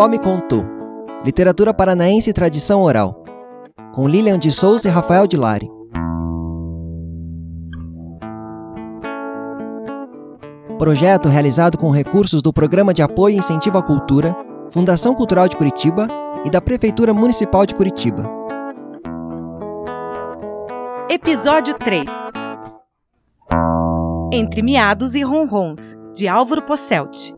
avó 0.00 0.08
me 0.08 0.18
contou. 0.18 0.64
Literatura 1.22 1.74
paranaense 1.74 2.30
e 2.30 2.32
tradição 2.32 2.82
oral. 2.82 3.22
Com 3.92 4.08
Lilian 4.08 4.38
de 4.38 4.50
Souza 4.50 4.88
e 4.88 4.90
Rafael 4.90 5.26
de 5.26 5.36
Lari. 5.36 5.70
Projeto 10.78 11.28
realizado 11.28 11.76
com 11.76 11.90
recursos 11.90 12.40
do 12.40 12.50
Programa 12.50 12.94
de 12.94 13.02
Apoio 13.02 13.34
e 13.34 13.38
Incentivo 13.38 13.76
à 13.76 13.82
Cultura, 13.82 14.34
Fundação 14.70 15.14
Cultural 15.14 15.46
de 15.46 15.56
Curitiba 15.56 16.08
e 16.46 16.50
da 16.50 16.62
Prefeitura 16.62 17.12
Municipal 17.12 17.66
de 17.66 17.74
Curitiba. 17.74 18.24
Episódio 21.10 21.74
3 21.74 22.06
Entre 24.32 24.62
Miados 24.62 25.14
e 25.14 25.22
Ronrons, 25.22 25.94
de 26.14 26.26
Álvaro 26.26 26.62
Posselt. 26.62 27.34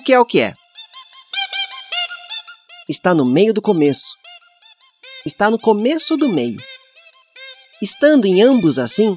O 0.00 0.02
que 0.02 0.14
é 0.14 0.18
o 0.18 0.24
que 0.24 0.40
é? 0.40 0.54
Está 2.88 3.12
no 3.12 3.26
meio 3.26 3.52
do 3.52 3.60
começo. 3.60 4.16
Está 5.26 5.50
no 5.50 5.58
começo 5.58 6.16
do 6.16 6.26
meio. 6.26 6.58
Estando 7.82 8.24
em 8.24 8.40
ambos 8.40 8.78
assim, 8.78 9.14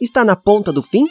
está 0.00 0.24
na 0.24 0.34
ponta 0.36 0.72
do 0.72 0.82
fim? 0.82 1.04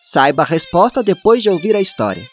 Saiba 0.00 0.44
a 0.44 0.46
resposta 0.46 1.02
depois 1.02 1.42
de 1.42 1.50
ouvir 1.50 1.74
a 1.74 1.80
história. 1.80 2.24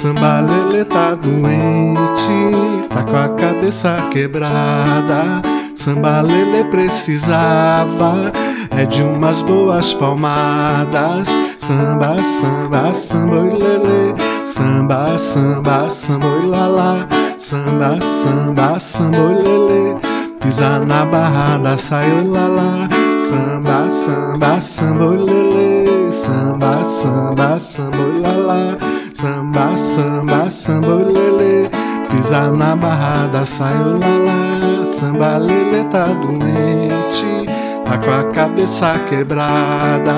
Sambalele 0.00 0.82
tá 0.86 1.14
doente, 1.14 2.88
tá 2.88 3.02
com 3.02 3.16
a 3.18 3.28
cabeça 3.28 3.98
quebrada. 4.10 5.42
Sambalele 5.74 6.64
precisava 6.70 8.32
é 8.70 8.86
de 8.86 9.02
umas 9.02 9.42
boas 9.42 9.92
palmadas. 9.92 11.28
Samba, 11.58 12.16
samba, 12.24 12.94
samba, 12.94 13.36
oi 13.40 13.50
lele. 13.50 14.14
Samba, 14.46 15.18
samba, 15.18 15.90
samba, 15.90 16.28
oi 16.28 16.46
lala. 16.46 17.06
Samba, 17.36 18.00
samba, 18.00 18.80
samba, 18.80 19.18
oi 19.18 19.34
lele. 19.34 19.96
Pisa 20.40 20.78
na 20.78 21.04
barrada, 21.04 21.76
sai 21.76 22.10
oi 22.10 22.24
lala. 22.24 22.88
Samba, 23.18 23.90
samba, 23.90 24.60
samba, 24.62 25.04
oi 25.04 25.18
lele. 25.18 26.10
Samba, 26.10 26.82
samba, 26.84 27.58
samba, 27.58 27.98
oi 27.98 28.18
lala. 28.18 28.99
Samba, 29.12 29.76
samba, 29.76 30.50
samba, 30.50 30.94
oi 30.94 31.04
lele. 31.04 31.70
Pisa 32.08 32.50
na 32.50 32.76
barrada, 32.76 33.44
sai 33.44 33.74
oi 33.74 33.98
lala. 33.98 34.86
Samba, 34.86 35.38
lele 35.38 35.84
tá 35.84 36.04
doente, 36.06 37.46
tá 37.84 37.98
com 37.98 38.10
a 38.10 38.32
cabeça 38.32 38.94
quebrada. 39.08 40.14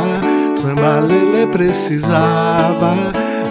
Samba, 0.54 1.00
lele 1.00 1.46
precisava 1.46 2.94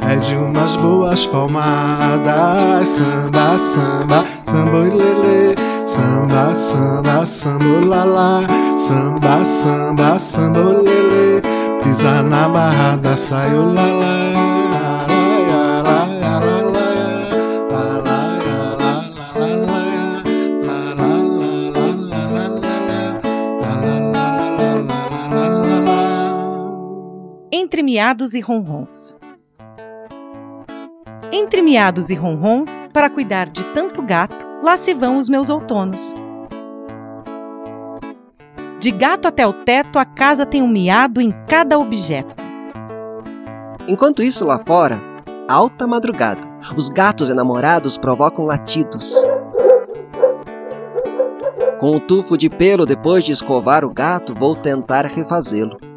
é 0.10 0.16
de 0.16 0.36
umas 0.36 0.76
boas 0.76 1.26
palmadas. 1.26 2.88
Samba, 2.88 3.58
samba, 3.58 4.26
samba, 4.44 4.78
oi 4.78 4.90
lele. 4.90 5.56
Samba, 5.86 6.54
samba, 6.54 7.26
samba, 7.26 7.86
lala. 7.86 8.48
Samba, 8.78 9.44
samba, 9.44 10.20
samba, 10.20 10.60
oi 10.60 10.84
lele. 10.84 11.42
Pisa 11.84 12.22
na 12.22 12.48
barrada, 12.48 13.18
sai 13.18 13.54
miados 27.92 28.34
e 28.34 28.40
ronrons. 28.40 29.18
Entre 31.30 31.62
miados 31.62 32.10
e 32.10 32.16
ronrons, 32.16 32.82
para 32.94 33.10
cuidar 33.10 33.50
de 33.50 33.66
tanto 33.74 34.02
gato, 34.02 34.48
lá 34.64 34.78
se 34.78 34.94
vão 34.94 35.18
os 35.18 35.28
meus 35.28 35.50
outonos. 35.50 36.16
De 38.80 38.92
gato 38.92 39.28
até 39.28 39.46
o 39.46 39.52
teto, 39.52 40.00
a 40.00 40.06
casa 40.06 40.46
tem 40.46 40.62
um 40.62 40.70
miado 40.70 41.20
em 41.20 41.34
cada 41.50 41.78
objeto. 41.78 42.46
Enquanto 43.90 44.24
isso, 44.24 44.46
lá 44.46 44.58
fora, 44.60 44.98
alta 45.50 45.86
madrugada, 45.86 46.42
os 46.78 46.88
gatos 46.88 47.30
enamorados 47.30 47.98
provocam 47.98 48.46
latidos. 48.46 49.14
Com 51.78 51.98
o 51.98 52.00
tufo 52.00 52.38
de 52.38 52.50
pelo 52.50 52.86
depois 52.86 53.26
de 53.26 53.34
escovar 53.34 53.84
o 53.84 53.94
gato, 53.94 54.34
vou 54.34 54.56
tentar 54.56 55.06
refazê-lo. 55.06 55.91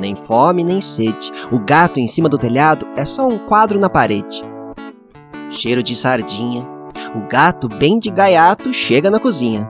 Nem 0.00 0.16
fome, 0.16 0.64
nem 0.64 0.80
sede. 0.80 1.30
O 1.52 1.58
gato 1.58 2.00
em 2.00 2.06
cima 2.06 2.28
do 2.28 2.38
telhado 2.38 2.86
é 2.96 3.04
só 3.04 3.28
um 3.28 3.38
quadro 3.38 3.78
na 3.78 3.90
parede. 3.90 4.42
Cheiro 5.50 5.82
de 5.82 5.94
sardinha. 5.94 6.66
O 7.14 7.28
gato, 7.28 7.68
bem 7.68 7.98
de 7.98 8.10
gaiato, 8.10 8.72
chega 8.72 9.10
na 9.10 9.20
cozinha. 9.20 9.68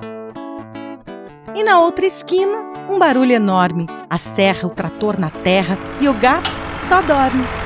E 1.54 1.64
na 1.64 1.80
outra 1.80 2.06
esquina, 2.06 2.70
um 2.88 2.98
barulho 2.98 3.32
enorme. 3.32 3.88
A 4.08 4.18
serra, 4.18 4.68
o 4.68 4.70
trator 4.70 5.18
na 5.18 5.30
terra 5.30 5.76
e 6.00 6.08
o 6.08 6.14
gato 6.14 6.50
só 6.86 7.02
dorme. 7.02 7.59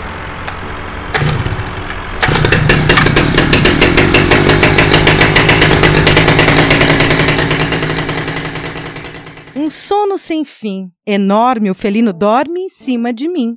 Um 9.57 9.71
sono 9.71 10.19
sem 10.19 10.45
fim. 10.45 10.91
Enorme, 11.07 11.71
o 11.71 11.75
felino 11.75 12.13
dorme 12.13 12.63
em 12.63 12.69
cima 12.69 13.13
de 13.13 13.29
mim. 13.29 13.57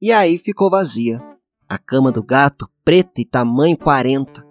E 0.00 0.12
aí 0.12 0.38
ficou 0.38 0.70
vazia. 0.70 1.20
A 1.68 1.76
cama 1.76 2.12
do 2.12 2.22
gato, 2.22 2.68
preta 2.84 3.20
e 3.20 3.24
tamanho 3.24 3.76
40. 3.76 4.46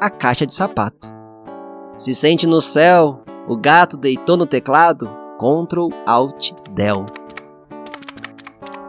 A 0.00 0.08
caixa 0.08 0.46
de 0.46 0.54
sapato. 0.54 1.12
Se 1.98 2.14
sente 2.14 2.46
no 2.46 2.62
céu, 2.62 3.22
o 3.46 3.54
gato 3.54 3.98
deitou 3.98 4.38
no 4.38 4.46
teclado, 4.46 5.10
Ctrl 5.38 5.88
Alt 6.06 6.52
Del. 6.70 7.04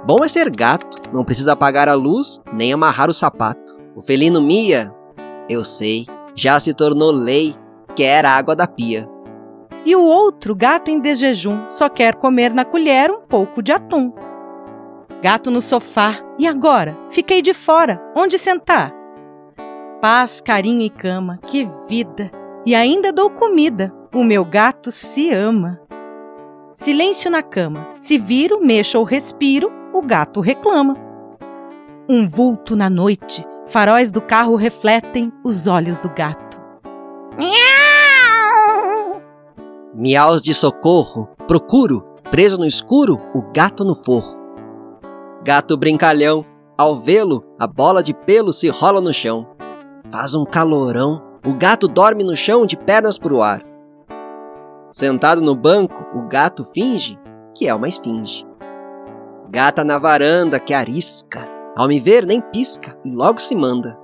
Bom 0.07 0.23
é 0.23 0.29
ser 0.29 0.49
gato, 0.49 1.11
não 1.11 1.25
precisa 1.25 1.51
apagar 1.51 1.89
a 1.89 1.95
luz 1.95 2.39
nem 2.53 2.71
amarrar 2.71 3.09
o 3.09 3.13
sapato. 3.13 3.77
O 3.93 4.01
felino 4.01 4.41
mia, 4.41 4.93
eu 5.49 5.65
sei, 5.65 6.05
já 6.33 6.57
se 6.61 6.73
tornou 6.73 7.11
lei, 7.11 7.53
quer 7.93 8.25
água 8.25 8.55
da 8.55 8.67
pia. 8.67 9.14
E 9.85 9.95
o 9.95 10.03
outro, 10.03 10.55
gato 10.55 10.89
em 10.89 10.99
desjejum, 10.99 11.69
só 11.69 11.87
quer 11.87 12.15
comer 12.15 12.51
na 12.51 12.65
colher 12.65 13.11
um 13.11 13.21
pouco 13.21 13.61
de 13.61 13.71
atum. 13.71 14.11
Gato 15.21 15.51
no 15.51 15.61
sofá, 15.61 16.17
e 16.39 16.47
agora? 16.47 16.97
Fiquei 17.09 17.41
de 17.41 17.53
fora, 17.53 18.01
onde 18.15 18.37
sentar? 18.39 18.91
Paz, 20.01 20.41
carinho 20.41 20.81
e 20.81 20.89
cama, 20.89 21.39
que 21.45 21.69
vida! 21.87 22.31
E 22.65 22.73
ainda 22.73 23.13
dou 23.13 23.29
comida, 23.29 23.93
o 24.13 24.23
meu 24.23 24.43
gato 24.43 24.91
se 24.91 25.31
ama. 25.31 25.79
Silêncio 26.73 27.29
na 27.29 27.43
cama, 27.43 27.87
se 27.97 28.17
viro, 28.17 28.59
mexo 28.59 28.97
ou 28.97 29.03
respiro, 29.03 29.71
o 29.93 30.01
gato 30.01 30.41
reclama. 30.41 30.97
Um 32.09 32.27
vulto 32.27 32.75
na 32.75 32.89
noite, 32.89 33.45
faróis 33.67 34.11
do 34.11 34.21
carro 34.21 34.55
refletem 34.55 35.31
os 35.43 35.67
olhos 35.67 35.99
do 35.99 36.09
gato. 36.09 36.59
Miaus 39.97 40.41
de 40.41 40.53
socorro, 40.53 41.29
procuro, 41.47 42.03
preso 42.29 42.57
no 42.57 42.65
escuro, 42.65 43.17
o 43.33 43.41
gato 43.53 43.85
no 43.85 43.95
forro. 43.95 44.37
Gato 45.41 45.77
brincalhão, 45.77 46.45
ao 46.77 46.99
vê-lo, 46.99 47.45
a 47.57 47.65
bola 47.65 48.03
de 48.03 48.13
pelo 48.13 48.51
se 48.51 48.67
rola 48.67 48.99
no 48.99 49.13
chão. 49.13 49.47
Faz 50.11 50.35
um 50.35 50.43
calorão, 50.43 51.23
o 51.47 51.53
gato 51.53 51.87
dorme 51.87 52.25
no 52.25 52.35
chão 52.35 52.65
de 52.65 52.75
pernas 52.75 53.17
pro 53.17 53.41
ar. 53.41 53.63
Sentado 54.89 55.39
no 55.39 55.55
banco, 55.55 56.05
o 56.13 56.27
gato 56.27 56.65
finge 56.73 57.17
que 57.55 57.65
é 57.65 57.73
uma 57.73 57.87
esfinge. 57.87 58.45
Gata 59.49 59.85
na 59.85 59.97
varanda 59.97 60.59
que 60.59 60.73
arisca, 60.73 61.47
ao 61.73 61.87
me 61.87 62.01
ver 62.01 62.25
nem 62.25 62.41
pisca 62.41 62.99
e 63.05 63.09
logo 63.09 63.39
se 63.39 63.55
manda. 63.55 63.97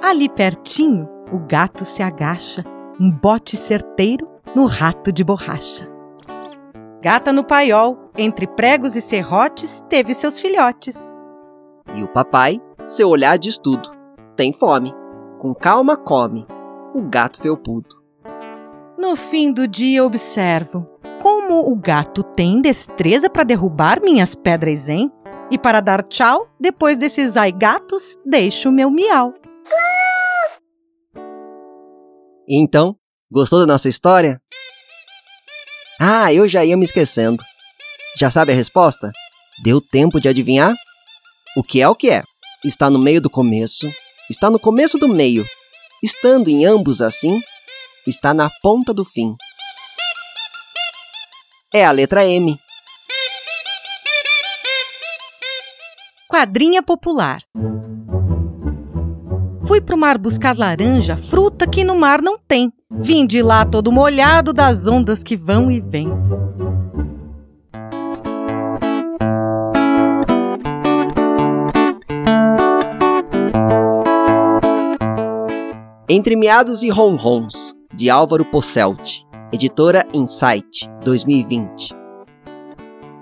Ali 0.00 0.28
pertinho, 0.28 1.08
o 1.32 1.38
gato 1.40 1.84
se 1.84 2.00
agacha, 2.00 2.64
um 3.00 3.10
bote 3.10 3.56
certeiro 3.56 4.37
no 4.54 4.66
rato 4.66 5.12
de 5.12 5.22
borracha. 5.22 5.88
Gata 7.00 7.32
no 7.32 7.44
paiol, 7.44 8.10
entre 8.16 8.46
pregos 8.46 8.96
e 8.96 9.00
serrotes, 9.00 9.82
teve 9.88 10.14
seus 10.14 10.40
filhotes. 10.40 11.14
E 11.94 12.02
o 12.02 12.08
papai, 12.08 12.60
seu 12.86 13.08
olhar 13.08 13.38
diz 13.38 13.56
tudo. 13.56 13.90
Tem 14.34 14.52
fome. 14.52 14.92
Com 15.38 15.54
calma 15.54 15.96
come. 15.96 16.46
O 16.94 17.02
gato 17.02 17.40
felpudo. 17.40 17.96
No 18.98 19.14
fim 19.14 19.52
do 19.52 19.68
dia 19.68 20.04
observo 20.04 20.86
como 21.22 21.70
o 21.70 21.76
gato 21.76 22.22
tem 22.22 22.60
destreza 22.60 23.28
para 23.28 23.44
derrubar 23.44 24.00
minhas 24.00 24.34
pedras, 24.34 24.88
hein? 24.88 25.10
E 25.50 25.58
para 25.58 25.80
dar 25.80 26.02
tchau, 26.02 26.48
depois 26.58 26.98
desses 26.98 27.36
ai 27.36 27.52
gatos, 27.52 28.18
deixo 28.24 28.68
o 28.68 28.72
meu 28.72 28.90
miau. 28.90 29.34
Então, 32.48 32.96
gostou 33.30 33.60
da 33.60 33.66
nossa 33.66 33.88
história? 33.88 34.40
Ah, 36.00 36.32
eu 36.32 36.48
já 36.48 36.64
ia 36.64 36.76
me 36.76 36.84
esquecendo. 36.84 37.42
Já 38.16 38.30
sabe 38.30 38.52
a 38.52 38.54
resposta? 38.54 39.10
Deu 39.62 39.80
tempo 39.80 40.20
de 40.20 40.28
adivinhar? 40.28 40.74
O 41.56 41.62
que 41.62 41.80
é 41.80 41.88
o 41.88 41.94
que 41.94 42.10
é? 42.10 42.22
Está 42.64 42.90
no 42.90 42.98
meio 42.98 43.20
do 43.20 43.30
começo, 43.30 43.90
está 44.30 44.50
no 44.50 44.58
começo 44.58 44.98
do 44.98 45.08
meio. 45.08 45.46
Estando 46.02 46.48
em 46.48 46.64
ambos 46.64 47.00
assim, 47.00 47.40
está 48.06 48.32
na 48.32 48.48
ponta 48.62 48.94
do 48.94 49.04
fim. 49.04 49.34
É 51.72 51.84
a 51.84 51.90
letra 51.90 52.24
M. 52.24 52.58
Quadrinha 56.28 56.82
popular. 56.82 57.42
Fui 59.68 59.82
pro 59.82 59.98
mar 59.98 60.16
buscar 60.16 60.56
laranja, 60.56 61.14
fruta 61.14 61.66
que 61.66 61.84
no 61.84 61.94
mar 61.94 62.22
não 62.22 62.38
tem. 62.38 62.72
Vim 62.90 63.26
de 63.26 63.42
lá 63.42 63.66
todo 63.66 63.92
molhado 63.92 64.50
das 64.50 64.86
ondas 64.86 65.22
que 65.22 65.36
vão 65.36 65.70
e 65.70 65.78
vêm. 65.78 66.08
Entre 76.08 76.34
Miados 76.34 76.82
e 76.82 76.88
Ronrons, 76.88 77.74
de 77.92 78.08
Álvaro 78.08 78.46
Posselt, 78.46 79.22
editora 79.52 80.02
Insight, 80.14 80.88
2020. 81.04 81.94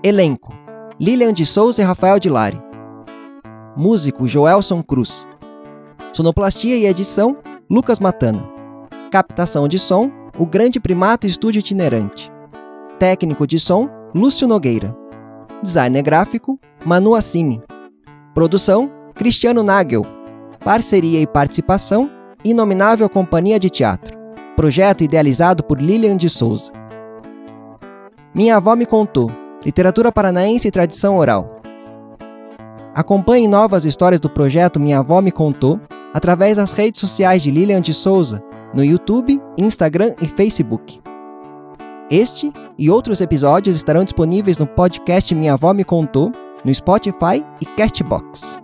Elenco: 0.00 0.54
Lilian 1.00 1.32
de 1.32 1.44
Souza 1.44 1.82
e 1.82 1.84
Rafael 1.84 2.20
de 2.20 2.31
Lari. 2.31 2.62
Músico 3.76 4.28
Joelson 4.28 4.81
Cruz. 4.81 5.26
Sonoplastia 6.16 6.74
e 6.78 6.86
edição 6.86 7.36
Lucas 7.68 8.00
Matana. 8.00 8.42
Captação 9.10 9.68
de 9.68 9.78
som 9.78 10.10
O 10.38 10.46
Grande 10.46 10.80
Primato 10.80 11.26
Estúdio 11.26 11.58
Itinerante. 11.58 12.32
Técnico 12.98 13.46
de 13.46 13.58
som 13.58 13.90
Lúcio 14.14 14.48
Nogueira. 14.48 14.96
Designer 15.62 16.00
gráfico 16.00 16.58
Manu 16.86 17.14
Assini. 17.14 17.60
Produção 18.32 18.90
Cristiano 19.14 19.62
Nagel. 19.62 20.06
Parceria 20.64 21.20
e 21.20 21.26
participação 21.26 22.10
Inominável 22.42 23.10
Companhia 23.10 23.58
de 23.58 23.68
Teatro. 23.68 24.16
Projeto 24.56 25.04
idealizado 25.04 25.62
por 25.62 25.78
Lilian 25.78 26.16
de 26.16 26.30
Souza. 26.30 26.72
Minha 28.34 28.56
avó 28.56 28.74
me 28.74 28.86
contou. 28.86 29.30
Literatura 29.62 30.10
paranaense 30.10 30.66
e 30.66 30.70
tradição 30.70 31.18
oral. 31.18 31.60
Acompanhe 32.94 33.46
novas 33.46 33.84
histórias 33.84 34.18
do 34.18 34.30
projeto 34.30 34.80
Minha 34.80 35.00
Avó 35.00 35.20
Me 35.20 35.30
Contou 35.30 35.78
através 36.16 36.56
das 36.56 36.72
redes 36.72 36.98
sociais 36.98 37.42
de 37.42 37.50
Lilian 37.50 37.82
de 37.82 37.92
Souza, 37.92 38.42
no 38.72 38.82
YouTube, 38.82 39.38
Instagram 39.58 40.14
e 40.22 40.26
Facebook. 40.26 40.98
Este 42.10 42.50
e 42.78 42.88
outros 42.88 43.20
episódios 43.20 43.76
estarão 43.76 44.02
disponíveis 44.02 44.56
no 44.56 44.66
podcast 44.66 45.34
Minha 45.34 45.52
Avó 45.52 45.74
Me 45.74 45.84
Contou, 45.84 46.32
no 46.64 46.74
Spotify 46.74 47.44
e 47.60 47.66
Castbox. 47.66 48.62